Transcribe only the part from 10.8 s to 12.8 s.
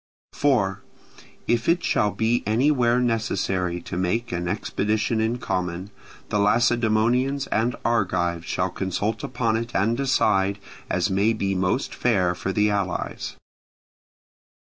as may be most fair for the